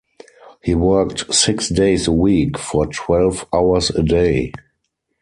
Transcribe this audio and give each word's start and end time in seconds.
He 0.63 0.73
worked 0.73 1.31
six 1.31 1.69
days 1.69 2.07
a 2.07 2.11
week 2.11 2.57
for 2.57 2.87
twelve 2.87 3.45
hours 3.53 3.91
a 3.91 4.01
day. 4.01 4.51